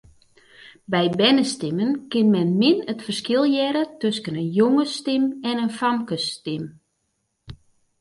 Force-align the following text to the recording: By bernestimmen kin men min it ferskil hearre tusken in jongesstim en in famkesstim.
By 0.93 1.05
bernestimmen 1.19 1.91
kin 2.11 2.27
men 2.33 2.49
min 2.61 2.77
it 2.91 3.03
ferskil 3.07 3.43
hearre 3.53 3.83
tusken 4.01 4.35
in 4.43 4.53
jongesstim 4.57 5.23
en 5.49 5.61
in 5.65 5.71
famkesstim. 5.79 6.63